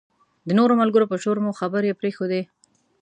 [0.47, 2.41] د نورو ملګرو په شور به مو خبرې پرېښودې.